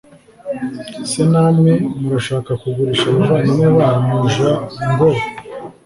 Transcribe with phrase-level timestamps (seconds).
[1.09, 4.37] se namwe murashaka kugurisha abavandimwe banyu j
[4.91, 5.07] ngo